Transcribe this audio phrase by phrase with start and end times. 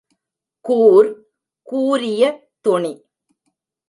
[0.65, 1.09] கூர்
[1.67, 2.23] கூரிய
[2.61, 2.93] துணி.